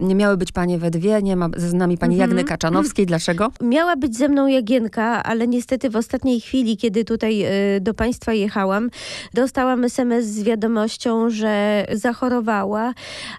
[0.00, 2.30] Nie miały być panie we dwie, nie ma z nami pani Mhm.
[2.30, 3.06] Jagny Kaczanowskiej.
[3.06, 3.52] Dlaczego?
[3.60, 7.44] Miała być ze mną Jagienka, ale niestety w ostatniej chwili, kiedy tutaj
[7.76, 8.90] y, do państwa jechałam,
[9.34, 12.94] dostałam SMS z wiadomością, że zachorowała,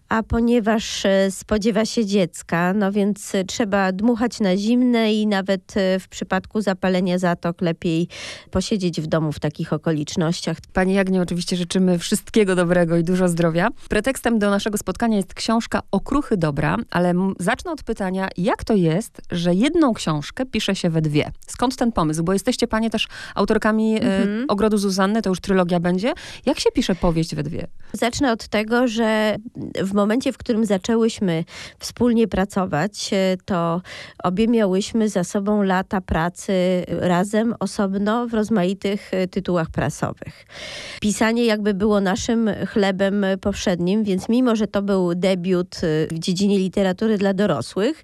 [0.09, 5.77] a ponieważ y, spodziewa się dziecka, no więc y, trzeba dmuchać na zimne i nawet
[5.77, 8.07] y, w przypadku zapalenia zatok lepiej
[8.51, 10.57] posiedzieć w domu w takich okolicznościach.
[10.73, 13.67] Pani Jagnie oczywiście życzymy wszystkiego dobrego i dużo zdrowia.
[13.89, 19.21] Pretekstem do naszego spotkania jest książka Okruchy Dobra, ale zacznę od pytania, jak to jest,
[19.31, 21.31] że jedną książkę pisze się we dwie?
[21.47, 22.23] Skąd ten pomysł?
[22.23, 24.45] Bo jesteście panie też autorkami e, Mhm.
[24.47, 26.13] Ogrodu Zuzanny, to już trylogia będzie.
[26.45, 27.67] Jak się pisze powieść we dwie?
[27.93, 29.35] Zacznę od tego, że
[29.83, 31.43] w momencie, w którym zaczęłyśmy
[31.79, 33.81] wspólnie pracować, e, to
[34.23, 36.53] obie miałyśmy za sobą lata pracy
[36.87, 40.45] razem, osobno, w rozmaitych e, tytułach prasowych.
[41.01, 45.75] Pisanie jakby było naszym chlebem powszednim, więc mimo, że to był debiut
[46.11, 48.03] w dziedzinie literatury dla dorosłych,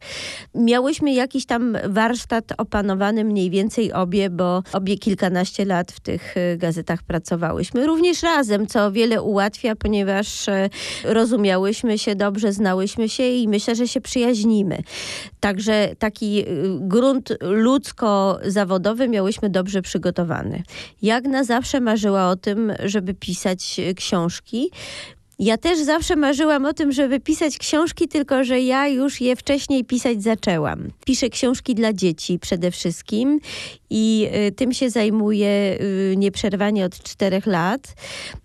[0.55, 6.57] miałyśmy jakiś tam warsztat opanowany mniej więcej obie, bo obie kilkanaście lat w tych e,
[6.57, 7.85] gazetach pracowałyśmy.
[7.85, 10.69] Również razem, co wiele ułatwia, ponieważ e,
[11.03, 14.83] rozumiałyśmy się dobrze, znałyśmy się i myślę, że się przyjaźnimy.
[15.39, 16.45] Także taki y,
[16.79, 20.63] grunt ludzko-zawodowy miałyśmy dobrze przygotowany.
[21.01, 24.71] Jagna zawsze marzyła o tym, żeby pisać y, książki.
[25.39, 29.85] Ja też zawsze marzyłam o tym, żeby pisać książki, tylko że ja już je wcześniej
[29.85, 30.89] pisać zaczęłam.
[31.05, 33.39] Piszę książki dla dzieci przede wszystkim
[33.89, 37.95] i y, tym się zajmuję y, nieprzerwanie od czterech lat.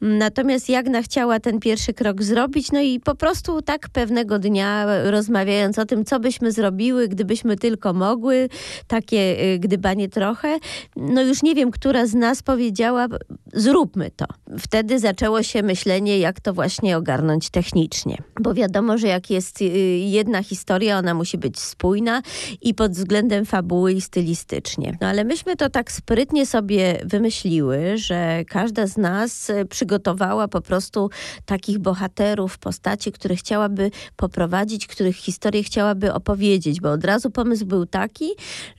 [0.01, 5.11] Natomiast Jagna chciała ten pierwszy krok zrobić, no i po prostu tak pewnego dnia e,
[5.11, 8.49] rozmawiając o tym, co byśmy zrobiły, gdybyśmy tylko mogły,
[8.87, 10.59] takie y, gdybanie trochę,
[10.97, 13.07] no już nie wiem, która z nas powiedziała,
[13.53, 14.27] zróbmy to.
[14.59, 18.17] Wtedy zaczęło się myślenie, jak to właśnie ogarnąć technicznie.
[18.41, 19.65] Bo wiadomo, że jak jest y,
[19.99, 22.23] jedna historia, ona musi być spójna
[22.63, 24.99] i pod względem fabuły i stylistycznie.
[25.01, 30.61] No ale myśmy to tak sprytnie sobie wymyśliły, że każda z nas y, przygotowała po
[30.61, 31.11] prostu
[31.47, 37.87] takich bohaterów, postaci, które chciałaby poprowadzić, których historię chciałaby opowiedzieć, bo od razu pomysł był
[37.87, 38.31] taki,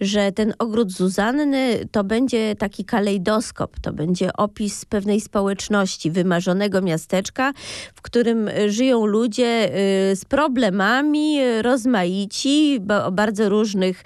[0.01, 7.53] że ten ogród Zuzanny to będzie taki kalejdoskop, to będzie opis pewnej społeczności, wymarzonego miasteczka,
[7.95, 9.69] w którym y, żyją ludzie
[10.11, 14.03] y, z problemami, y, rozmaici, o bardzo różnych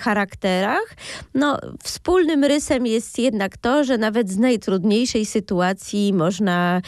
[0.00, 0.96] charakterach.
[1.34, 6.82] No, wspólnym rysem jest jednak to, że nawet z najtrudniejszej sytuacji można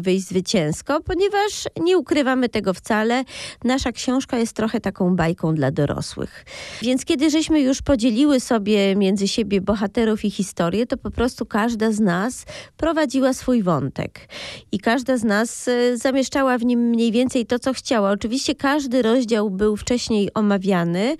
[0.00, 3.24] wyjść zwycięsko, ponieważ nie ukrywamy tego wcale.
[3.64, 6.44] Nasza książka jest trochę taką bajką dla dorosłych.
[6.82, 11.92] Więc kiedy żeśmy już podzieliły sobie między siebie bohaterów i historię, to po prostu każda
[11.92, 12.44] z nas
[12.76, 14.28] prowadziła swój wątek.
[14.72, 18.10] I każda z nas e, zamieszczała w nim mniej więcej to, co chciała.
[18.10, 21.16] Oczywiście każdy rozdział był wcześniej omawiany.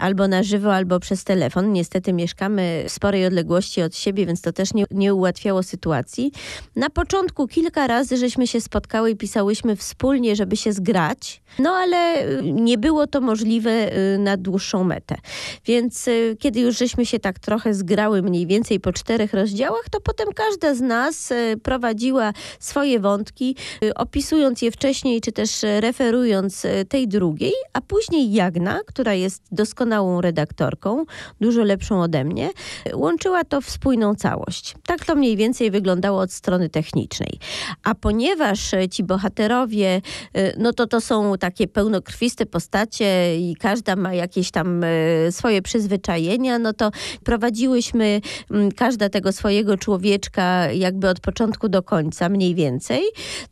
[0.00, 1.72] Albo na żywo, albo przez telefon.
[1.72, 6.32] Niestety mieszkamy w sporej odległości od siebie, więc to też nie, nie ułatwiało sytuacji.
[6.76, 12.28] Na początku kilka razy żeśmy się spotkały i pisałyśmy wspólnie, żeby się zgrać, no ale
[12.28, 15.16] y, nie było to możliwe y, na dłuższą metę.
[15.64, 20.00] Więc y, kiedy już żeśmy się tak trochę zgrały mniej więcej po czterech rozdziałach, to
[20.00, 21.32] potem każda z nas
[21.62, 23.56] prowadziła swoje wątki,
[23.94, 25.50] opisując je wcześniej, czy też
[25.80, 29.42] referując tej drugiej, a później Jagna, która jest
[29.90, 31.04] doskonałą redaktorką,
[31.40, 32.50] dużo lepszą ode mnie,
[32.94, 34.74] łączyła to w spójną całość.
[34.86, 37.38] Tak to mniej więcej wyglądało od strony technicznej.
[37.84, 40.00] A ponieważ y, ci bohaterowie,
[40.36, 45.62] y, no to to są takie pełnokrwiste postacie i każda ma jakieś tam y, swoje
[45.62, 46.90] przyzwyczajenia, no to
[47.24, 48.20] prowadziłyśmy
[48.50, 53.02] mm, każda tego swojego człowieczka jakby od początku do końca mniej więcej,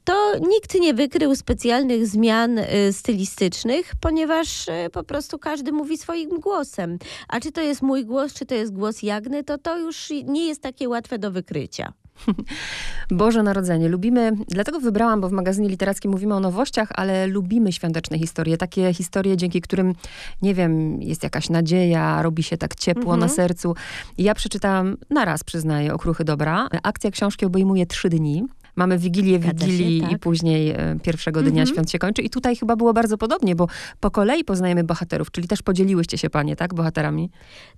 [0.05, 2.61] to nikt nie wykrył specjalnych zmian
[2.93, 6.99] stylistycznych, ponieważ po prostu każdy mówi swoim głosem.
[7.29, 10.47] A czy to jest mój głos, czy to jest głos Jagny, to to już nie
[10.47, 11.93] jest takie łatwe do wykrycia.
[13.11, 13.89] Boże Narodzenie.
[13.89, 18.57] Lubimy, dlatego wybrałam, bo w magazynie literackim mówimy o nowościach, ale lubimy świąteczne historie.
[18.57, 19.95] Takie historie, dzięki którym,
[20.43, 23.21] nie wiem, jest jakaś nadzieja, robi się tak ciepło Mhm.
[23.21, 23.75] na sercu.
[24.19, 26.69] I ja przeczytałam, na raz przyznaję, Okruchy Dobra.
[26.83, 28.45] Akcja książki obejmuje trzy dni.
[28.79, 30.19] Mamy Wigilię Zgadza się, Wigilii i tak.
[30.19, 31.67] później e, pierwszego dnia Mhm.
[31.67, 32.23] świąt się kończy.
[32.23, 33.67] I tutaj chyba było bardzo podobnie, bo
[34.01, 37.31] po kolei poznajemy bohaterów, czyli też podzieliłyście się panie, tak, bohaterami?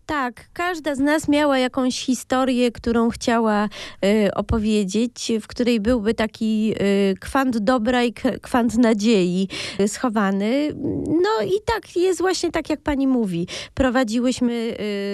[0.06, 3.68] Tak, każda z nas miała jakąś historię, którą chciała
[4.04, 8.12] y, opowiedzieć, w której byłby taki y, kwant dobra i
[8.42, 9.48] kwant nadziei
[9.80, 10.74] y, schowany.
[11.06, 13.46] No i tak, jest właśnie tak, jak pani mówi.
[13.74, 14.52] Prowadziłyśmy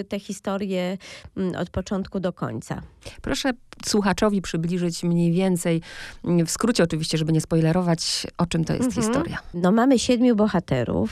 [0.01, 0.99] y, tę historię
[1.37, 2.83] mm, od początku do końca.
[3.23, 3.51] Proszę
[3.87, 6.45] słuchaczowi przybliżyć mniej więcej, dalej.
[6.47, 9.03] W skrócie oczywiście, żeby nie spoilerować, o czym to jest Mhm.
[9.07, 9.39] historia.
[9.55, 11.11] No mamy siedmiu bohaterów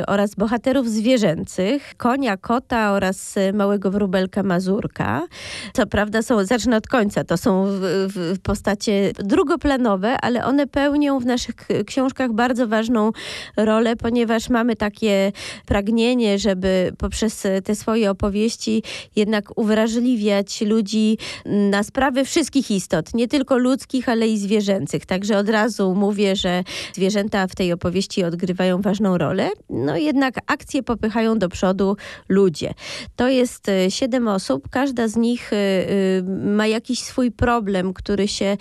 [0.00, 5.26] y, oraz bohaterów zwierzęcych, konia, kota oraz y, małego wróbelka Mazurka.
[5.72, 7.80] Co prawda są, zacznę od końca, to są w,
[8.14, 11.54] w, postacie drugoplanowe, ale one pełnią w naszych
[11.86, 13.10] książkach bardzo ważną
[13.56, 15.32] rolę, ponieważ mamy takie
[15.66, 18.82] pragnienie, żeby poprzez y, te swoje opowieści
[19.16, 25.06] jednak uwrażliwiać ludzi na sprawy wszystkich istot, nie tylko ludzkich, ale i zwierzęcych.
[25.06, 29.50] Także od razu mówię, że zwierzęta w tej opowieści odgrywają ważną rolę.
[29.70, 31.96] No jednak akcje popychają do przodu
[32.28, 32.74] ludzie.
[33.16, 36.22] To jest e, siedem osób, każda z nich e, e,
[36.56, 38.56] ma jakiś swój problem, który się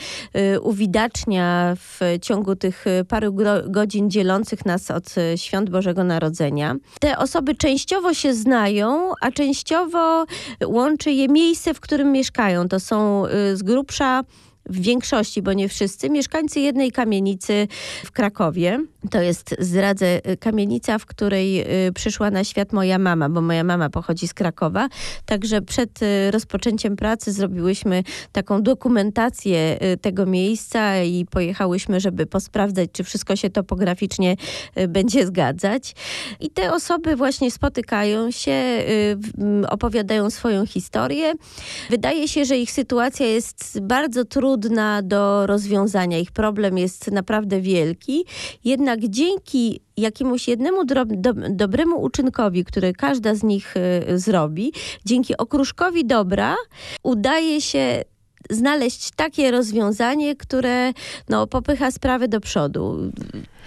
[0.61, 3.35] uwidacznia w ciągu tych paru
[3.67, 6.75] godzin dzielących nas od świąt Bożego Narodzenia.
[6.99, 10.25] Te osoby częściowo się znają, a częściowo
[10.65, 12.67] łączy je miejsce, w którym mieszkają.
[12.67, 13.23] To są
[13.53, 14.23] z grubsza
[14.65, 17.67] w większości, bo nie wszyscy, mieszkańcy jednej kamienicy
[18.05, 18.79] w Krakowie.
[19.11, 23.63] To jest, zdradzę, y, kamienica, w której y, przyszła na świat moja mama, bo moja
[23.63, 24.87] mama pochodzi z Krakowa.
[25.25, 33.03] Także przed y, rozpoczęciem pracy zrobiłyśmy taką dokumentację tego miejsca i pojechałyśmy, żeby posprawdzać, czy
[33.03, 34.35] wszystko się topograficznie
[34.87, 35.95] będzie zgadzać.
[36.39, 38.83] I te osoby właśnie spotykają się,
[39.69, 41.33] opowiadają swoją historię.
[41.89, 44.50] Wydaje się, że ich sytuacja jest bardzo trudna
[45.03, 46.17] do rozwiązania.
[46.17, 48.25] Ich problem jest naprawdę wielki.
[48.63, 51.05] Jednak dzięki jakiemuś jednemu do,
[51.49, 54.73] dobremu uczynkowi, który każda z nich y, zrobi,
[55.05, 56.55] dzięki okruszkowi dobra,
[57.03, 58.03] udaje się
[58.49, 60.93] znaleźć takie rozwiązanie, które
[61.29, 63.11] no, popycha sprawy do przodu.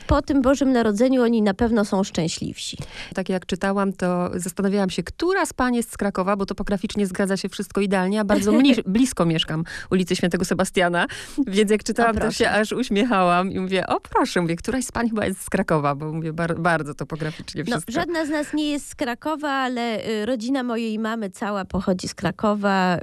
[0.07, 2.77] Po tym Bożym Narodzeniu oni na pewno są szczęśliwsi.
[3.15, 7.37] Tak jak czytałam, to zastanawiałam się, która z pań jest z Krakowa, bo topograficznie zgadza
[7.37, 8.53] się wszystko idealnie, a bardzo
[8.87, 11.07] blisko mieszkam ulicy Świętego Sebastiana,
[11.47, 15.09] więc jak czytałam, to się aż uśmiechałam i mówię, o proszę, mówię, któraś z pań
[15.09, 17.93] chyba jest z Krakowa, bo mówię, bar- bardzo topograficznie No, wszystko.
[17.93, 22.15] żadna z nas nie jest z Krakowa, ale y, rodzina mojej mamy cała pochodzi z
[22.15, 23.01] Krakowa y,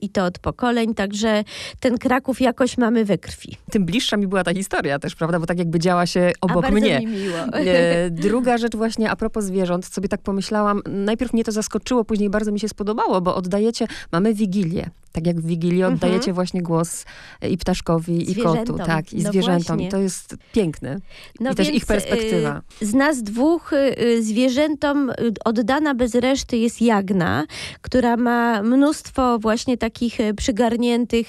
[0.00, 1.44] i to od pokoleń, także
[1.80, 3.56] ten Kraków jakoś mamy we krwi.
[3.70, 6.70] Tym bliższa mi była ta historia też, prawda, bo tak jakby działa się obok A
[6.70, 6.98] mnie.
[6.98, 7.36] mi miło.
[7.52, 12.30] E, Druga rzecz właśnie a propos zwierząt, sobie tak pomyślałam, najpierw mnie to zaskoczyło, później
[12.30, 14.90] bardzo mi się spodobało, bo oddajecie, mamy Wigilię.
[15.12, 15.94] Tak jak w Wigilii Mhm.
[15.94, 17.04] oddajecie właśnie głos
[17.40, 19.76] e, i ptaszkowi, i kotu, tak, i No zwierzętom.
[19.76, 19.90] właśnie.
[19.90, 21.00] To jest piękne.
[21.40, 22.62] No I też ich perspektywa.
[22.82, 25.12] y, Z nas dwóch y, zwierzętom
[25.44, 27.44] oddana bez reszty jest Jagna,
[27.80, 31.26] która ma mnóstwo właśnie takich przygarniętych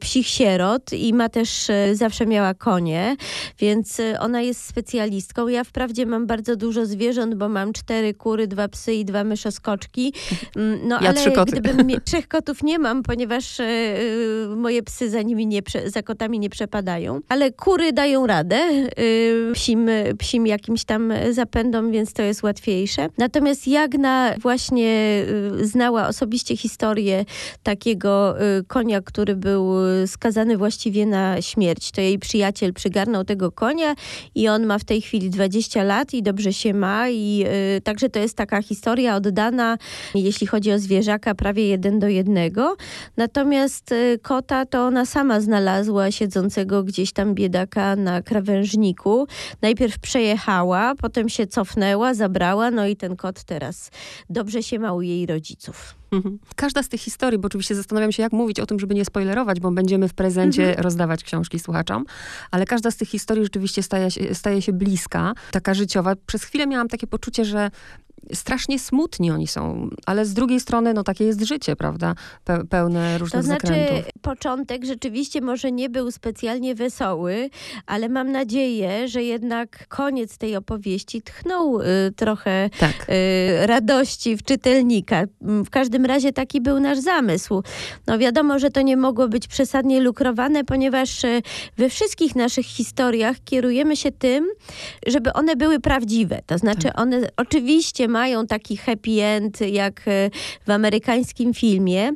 [0.00, 3.16] psich sierot i ma też, zawsze miała konie,
[3.58, 5.48] więc ona jest specjalistką.
[5.48, 10.12] Ja wprawdzie mam bardzo dużo zwierząt, bo mam cztery kury, dwa psy i dwa myszoskoczki.
[10.56, 13.64] Mm, No Ja ale gdybym trzech kotów nie mam, ponieważ y,
[14.52, 17.20] y, moje psy za nimi nie, za kotami nie przepadają.
[17.28, 18.60] Ale kury dają radę
[18.98, 23.08] y, psim, psim jakimś tam zapędom, więc to jest łatwiejsze.
[23.18, 25.22] Natomiast Jagna właśnie
[25.60, 27.24] znała osobiście historię
[27.62, 28.34] takiego
[28.66, 29.72] konia, który był
[30.06, 31.90] skazany właściwie na śmierć.
[31.90, 33.94] To jej przyjaciel przygarnął tego konia
[34.34, 37.44] i on ma w tej chwili 20 lat i dobrze się ma i
[37.84, 39.78] także to jest taka historia oddana,
[40.14, 42.55] jeśli chodzi o zwierzaka, prawie jeden do jednego.
[43.16, 49.26] Natomiast y, kota to ona sama znalazła siedzącego gdzieś tam biedaka na krawężniku.
[49.62, 53.90] Najpierw przejechała, potem się cofnęła, zabrała, no i ten kot teraz
[54.30, 55.94] dobrze się ma u jej rodziców.
[56.12, 56.38] Mhm.
[56.56, 59.60] Każda z tych historii, bo oczywiście zastanawiam się, jak mówić o tym, żeby nie spoilerować,
[59.60, 60.84] bo będziemy w prezencie Mhm.
[60.84, 62.04] rozdawać książki słuchaczom,
[62.50, 66.14] ale każda z tych historii rzeczywiście staje się, staje się bliska, taka życiowa.
[66.26, 67.70] Przez chwilę miałam takie poczucie, że
[68.34, 72.14] strasznie smutni oni są, ale z drugiej strony, no takie jest życie, prawda?
[72.44, 74.12] Pe pełne różnych To znaczy, zakrętów.
[74.22, 77.50] początek rzeczywiście może nie był specjalnie wesoły,
[77.86, 81.84] ale mam nadzieję, że jednak koniec tej opowieści tchnął y,
[82.16, 83.06] trochę Tak.
[83.62, 85.22] y, radości w czytelnika.
[85.42, 87.62] Mm, W każdym razie taki był nasz zamysł.
[88.06, 91.42] No wiadomo, że to nie mogło być przesadnie lukrowane, ponieważ y,
[91.78, 94.46] we wszystkich naszych historiach kierujemy się tym,
[95.06, 96.40] żeby one były prawdziwe.
[96.46, 100.30] To znaczy one oczywiście mają taki happy end jak y,
[100.66, 102.10] w amerykańskim filmie,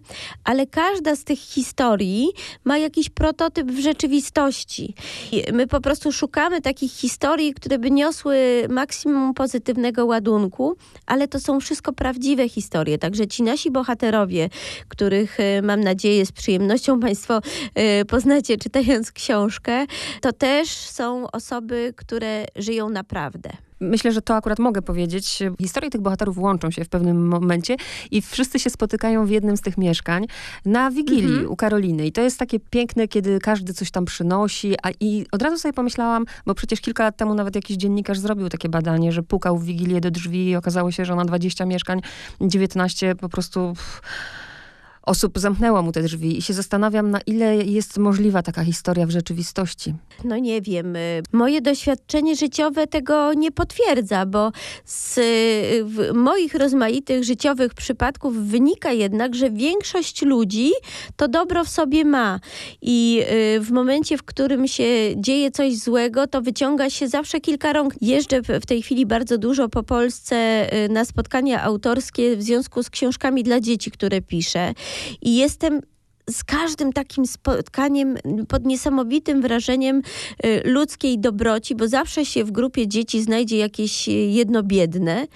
[0.45, 2.29] ale każda z tych historii
[2.65, 4.95] ma jakiś prototyp w rzeczywistości.
[5.33, 8.37] I my po prostu szukamy takich historii, które by niosły
[8.69, 10.77] maksimum pozytywnego ładunku,
[11.07, 12.99] ale to są wszystko prawdziwe historie.
[12.99, 14.49] Także ci nasi bohaterowie,
[14.89, 17.41] których y, mam nadzieję z przyjemnością Państwo
[18.01, 19.87] y, poznacie czytając książkę,
[20.21, 23.70] to też są osoby, które żyją naprawdę.
[23.81, 25.39] Myślę, że to akurat mogę powiedzieć.
[25.61, 27.77] Historie tych bohaterów łączą się w pewnym momencie
[28.11, 30.27] i wszyscy się spotykają w jednym z tych mieszkań
[30.65, 31.51] na Wigilii mhm.
[31.51, 32.07] u Karoliny.
[32.07, 34.75] I to jest takie piękne, kiedy każdy coś tam przynosi.
[34.83, 38.49] A i od razu sobie pomyślałam, bo przecież kilka lat temu nawet jakiś dziennikarz zrobił
[38.49, 42.01] takie badanie, że pukał w Wigilię do drzwi i okazało się, że ona 20 mieszkań,
[42.41, 43.73] 19 po prostu...
[43.77, 44.03] Pff,
[45.03, 49.11] osób zamknęło mu te drzwi i się zastanawiam, na ile jest możliwa taka historia w
[49.11, 49.95] rzeczywistości.
[50.25, 50.97] No nie wiem.
[50.97, 54.53] Y, moje doświadczenie życiowe tego nie potwierdza, bo
[54.85, 55.21] z
[56.15, 60.71] moich rozmaitych życiowych przypadków wynika jednak, że większość ludzi
[61.17, 62.41] to dobro w sobie ma.
[62.83, 63.23] I
[63.57, 64.85] y, w momencie, w którym się
[65.17, 67.95] dzieje coś złego, to wyciąga się zawsze kilka rąk.
[68.01, 72.91] Jeżdżę w tej chwili bardzo dużo po Polsce y, na spotkania autorskie w związku z
[72.91, 74.75] książkami dla dzieci, które piszę.
[75.21, 75.81] I jestem
[76.33, 78.17] z każdym takim spotkaniem
[78.49, 80.03] pod niesamowitym wrażeniem
[80.45, 85.27] y, ludzkiej dobroci, bo zawsze się w grupie dzieci znajdzie jakieś y, jedno biedne.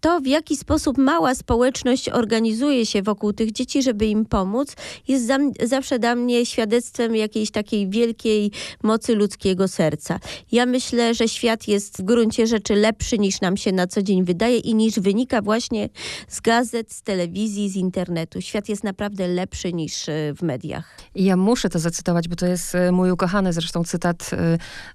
[0.00, 4.76] To, w jaki sposób mała społeczność organizuje się wokół tych dzieci, żeby im pomóc,
[5.08, 8.50] jest za, zawsze dla mnie świadectwem jakiejś takiej wielkiej
[8.82, 10.20] mocy ludzkiego serca.
[10.52, 14.24] Ja myślę, że świat jest w gruncie rzeczy lepszy niż nam się na co dzień
[14.24, 15.88] wydaje i niż wynika właśnie
[16.28, 18.40] z gazet, z telewizji, z internetu.
[18.40, 20.96] Świat jest naprawdę lepszy niż y, mediach.
[21.14, 24.30] Ja muszę to zacytować, bo to jest e, mój ukochany zresztą cytat.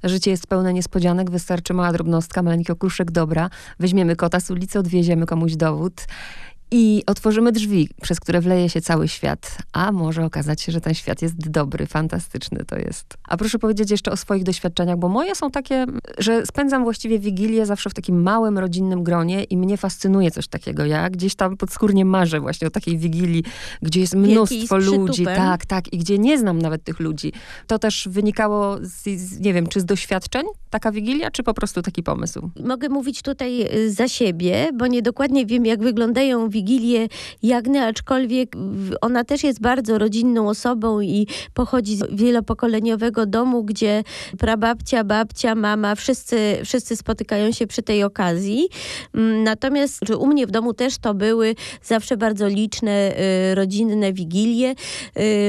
[0.04, 3.50] E, Życie jest pełne niespodzianek, wystarczy mała drobnostka, maleńki okruszek dobra.
[3.80, 6.06] Weźmiemy kota z ulicy, odwieziemy komuś dowód
[6.72, 9.58] i otworzymy drzwi, przez które wleje się cały świat.
[9.74, 13.18] A może okazać się, że ten świat jest dobry, fantastyczny to jest.
[13.28, 15.86] A proszę powiedzieć jeszcze o swoich doświadczeniach, bo moje są takie,
[16.18, 20.86] że spędzam właściwie Wigilię zawsze w takim małym, rodzinnym gronie i mnie fascynuje coś takiego.
[20.86, 23.44] Ja gdzieś tam podskórnie marzę właśnie o takiej Wigilii,
[23.82, 25.26] gdzie jest mnóstwo ludzi.
[25.26, 25.94] Tak, tak.
[25.94, 27.34] I gdzie nie znam nawet tych ludzi.
[27.68, 31.82] To też wynikało z, z, nie wiem, czy z doświadczeń taka Wigilia, czy po prostu
[31.82, 32.50] taki pomysł?
[32.66, 37.08] Mogę mówić tutaj y, za siebie, bo nie dokładnie wiem, jak wyglądają Wigilię
[37.44, 38.56] Jagny, aczkolwiek
[39.02, 44.04] ona też jest bardzo rodzinną osobą i pochodzi z wielopokoleniowego domu, gdzie
[44.38, 48.70] prababcia, babcia, mama, wszyscy, wszyscy spotykają się przy tej okazji.
[49.16, 53.14] Mm, natomiast u mnie w domu też to były zawsze bardzo liczne
[53.52, 54.76] y, rodzinne wigilie.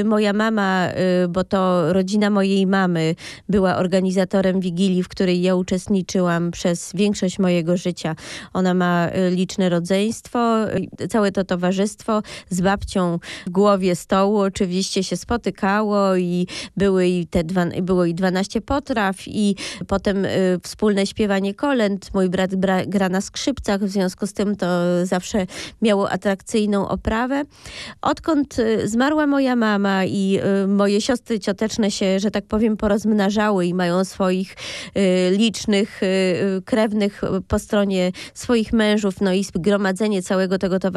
[0.01, 0.89] Y, moja mama,
[1.25, 3.15] y, bo to rodzina mojej mamy
[3.49, 8.17] była organizatorem wigilii, w której ja uczestniczyłam przez większość mojego życia.
[8.53, 10.57] Ona ma liczne rodzeństwo,
[11.11, 17.45] całe to towarzystwo z babcią w głowie stołu oczywiście się spotykało i były i te
[17.45, 22.15] dwa, było i 12 potraw i potem y, wspólne śpiewanie kolęd.
[22.15, 24.67] Mój brat bra, gra na skrzypcach, w związku z tym to
[25.07, 25.47] zawsze
[25.83, 27.43] miało atrakcyjną oprawę.
[28.03, 33.67] Odkąd y, zmarła moja mama i y, moje siostry cioteczne się, że tak powiem, porozmnażały
[33.67, 34.57] i mają swoich
[34.97, 40.88] y, licznych y, krewnych po stronie swoich mężów, no i zgromadzenie całego tego towarzystwa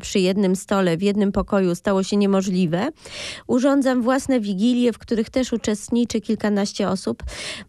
[0.00, 2.88] przy jednym stole, w jednym pokoju stało się niemożliwe.
[3.46, 7.22] Urządzam własne wigilie, w których też uczestniczy kilkanaście osób.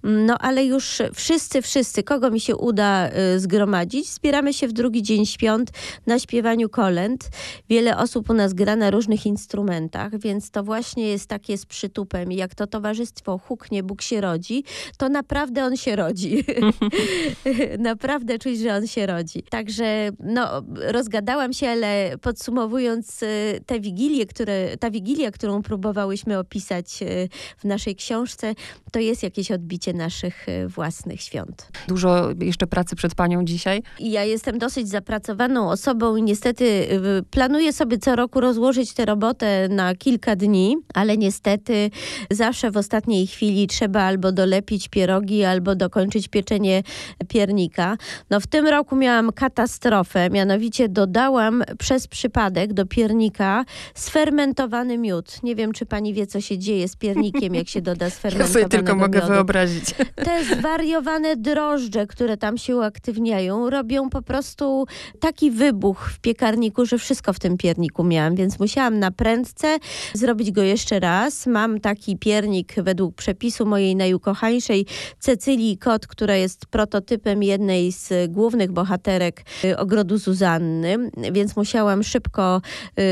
[0.03, 5.03] No ale już wszyscy, wszyscy, kogo mi się uda y, zgromadzić, zbieramy się w drugi
[5.03, 5.71] dzień świąt
[6.05, 7.29] na śpiewaniu kolęd.
[7.69, 12.31] Wiele osób u nas gra na różnych instrumentach, więc to właśnie jest takie z przytupem.
[12.31, 14.63] Jak to towarzystwo huknie, Bóg się rodzi,
[14.97, 16.43] to naprawdę on się rodzi.
[17.79, 19.43] naprawdę czuć, że on się rodzi.
[19.43, 26.99] Także no, rozgadałam się, ale podsumowując y, te wigilie, które, ta wigilia, którą próbowałyśmy opisać
[27.01, 28.55] y, w naszej książce,
[28.91, 31.67] to jest jakieś odbicie naszych y, własnych świąt.
[31.87, 33.83] Dużo jeszcze pracy przed panią dzisiaj?
[33.99, 36.87] Ja jestem dosyć zapracowaną osobą i niestety
[37.31, 41.89] planuję sobie co roku rozłożyć tę robotę na kilka dni, ale niestety
[42.31, 46.83] zawsze w ostatniej chwili trzeba albo dolepić pierogi, albo dokończyć pieczenie
[47.27, 47.97] piernika.
[48.29, 55.43] No w tym roku miałam katastrofę, mianowicie dodałam przez przypadek do piernika sfermentowany miód.
[55.43, 58.63] Nie wiem, czy pani wie, co się dzieje z piernikiem, jak się doda sfermentowanego Ja
[58.63, 59.33] sobie tylko mogę miodu.
[59.33, 59.85] wyobrazić.
[60.25, 64.85] Te zwariowane drożdże, które tam się uaktywniają, robią po prostu
[65.19, 69.77] taki wybuch w piekarniku, że wszystko w tym pierniku miałam, więc musiałam na prędce
[70.13, 71.47] zrobić go jeszcze raz.
[71.47, 74.85] Mam taki piernik według przepisu mojej najukochańszej
[75.19, 80.97] Cecylii Kot, która jest prototypem jednej z głównych bohaterek y, ogrodu Zuzanny,
[81.31, 82.61] więc musiałam szybko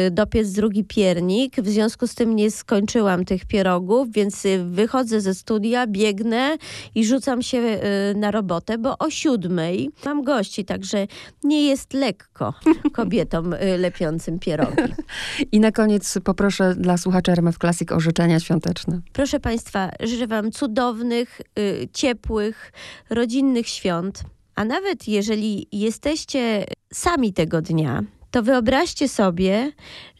[0.08, 1.56] y, dopiec drugi piernik.
[1.56, 6.58] W związku z tym nie skończyłam tych pierogów, więc y, wychodzę ze studia, biegnę
[6.96, 7.80] i rzucam się
[8.16, 11.08] na robotę, bo o siódmej mam gości, także
[11.44, 12.54] nie jest lekko
[12.96, 14.94] kobietom lepiącym pierogi.
[15.52, 19.02] I na koniec poproszę dla słuchaczy RMF Classic o życzenia świąteczne.
[19.14, 21.42] Proszę Państwa, życzę Wam cudownych,
[21.94, 22.72] ciepłych,
[23.10, 24.24] rodzinnych świąt
[24.56, 28.04] A nawet jeżeli jesteście sami tego dnia,
[28.36, 29.72] to wyobraźcie sobie,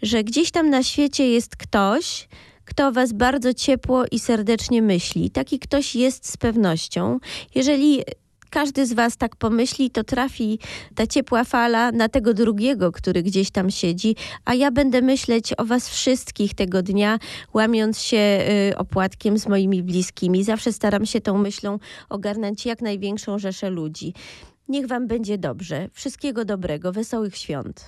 [0.02, 2.28] że gdzieś tam na świecie jest ktoś,
[2.66, 5.32] kto was bardzo ciepło i serdecznie myśli.
[5.32, 7.20] Taki ktoś jest z pewnością.
[7.56, 8.04] Jeżeli
[8.50, 10.60] każdy z was tak pomyśli, to trafi
[10.96, 15.66] ta ciepła fala na tego drugiego, który gdzieś tam siedzi, a ja będę myśleć o
[15.66, 17.20] was wszystkich tego dnia,
[17.54, 20.44] łamiąc się y, opłatkiem z moimi bliskimi.
[20.44, 21.80] Zawsze staram się tą myślą
[22.10, 24.14] ogarnąć jak największą rzeszę ludzi.
[24.68, 25.90] Niech wam będzie dobrze.
[25.94, 27.84] Wszystkiego dobrego, wesołych świąt.